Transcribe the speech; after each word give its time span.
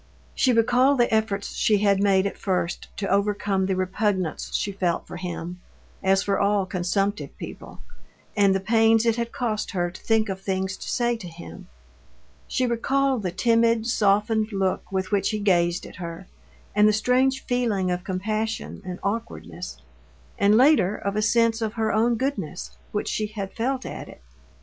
She 0.33 0.51
recalled 0.51 0.97
the 0.97 1.13
efforts 1.13 1.53
she 1.53 1.77
had 1.77 2.01
made 2.01 2.25
at 2.25 2.35
first 2.35 2.87
to 2.97 3.07
overcome 3.07 3.67
the 3.67 3.75
repugnance 3.75 4.51
she 4.55 4.71
felt 4.71 5.05
for 5.05 5.17
him, 5.17 5.61
as 6.01 6.23
for 6.23 6.39
all 6.39 6.65
consumptive 6.65 7.37
people, 7.37 7.83
and 8.35 8.55
the 8.55 8.59
pains 8.59 9.05
it 9.05 9.17
had 9.17 9.31
cost 9.31 9.69
her 9.73 9.91
to 9.91 10.01
think 10.01 10.27
of 10.27 10.41
things 10.41 10.75
to 10.75 10.89
say 10.89 11.15
to 11.17 11.27
him. 11.27 11.67
She 12.47 12.65
recalled 12.65 13.21
the 13.21 13.29
timid, 13.29 13.85
softened 13.85 14.51
look 14.51 14.91
with 14.91 15.11
which 15.11 15.29
he 15.29 15.37
gazed 15.37 15.85
at 15.85 15.97
her, 15.97 16.25
and 16.73 16.87
the 16.87 16.93
strange 16.93 17.43
feeling 17.45 17.91
of 17.91 18.03
compassion 18.03 18.81
and 18.83 18.97
awkwardness, 19.03 19.81
and 20.39 20.57
later 20.57 20.95
of 20.95 21.15
a 21.15 21.21
sense 21.21 21.61
of 21.61 21.73
her 21.73 21.93
own 21.93 22.15
goodness, 22.15 22.75
which 22.91 23.07
she 23.07 23.27
had 23.27 23.53
felt 23.53 23.85
at 23.85 24.09
it. 24.09 24.21